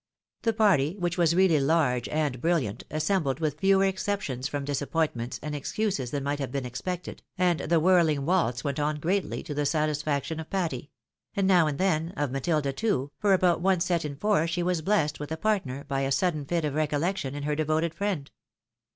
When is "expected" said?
6.65-7.21